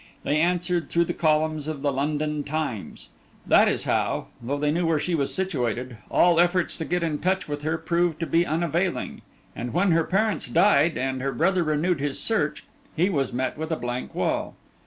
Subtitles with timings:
[0.23, 3.09] They answered through the columns of the London Times.
[3.45, 7.19] That is how, though they knew where she was situated, all efforts to get in
[7.19, 9.21] touch with her proved to be unavailing;
[9.55, 12.63] and when her parents died, and her brother renewed his search,
[12.95, 14.55] he was met with a blank wall.